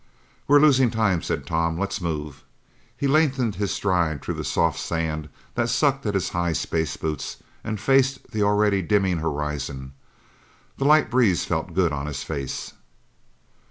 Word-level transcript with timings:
"We're 0.47 0.57
losing 0.59 0.89
time," 0.89 1.21
said 1.21 1.45
Tom. 1.45 1.77
"Let's 1.77 2.01
move." 2.01 2.43
He 2.97 3.05
lengthened 3.05 3.53
his 3.57 3.69
stride 3.71 4.23
through 4.23 4.33
the 4.33 4.43
soft 4.43 4.79
sand 4.79 5.29
that 5.53 5.69
sucked 5.69 6.07
at 6.07 6.15
his 6.15 6.29
high 6.29 6.53
space 6.53 6.97
boots 6.97 7.37
and 7.63 7.79
faced 7.79 8.31
the 8.31 8.41
already 8.41 8.81
dimming 8.81 9.17
horizon. 9.19 9.93
The 10.79 10.85
light 10.85 11.11
breeze 11.11 11.45
felt 11.45 11.75
good 11.75 11.93
on 11.93 12.07
his 12.07 12.23
face. 12.23 12.73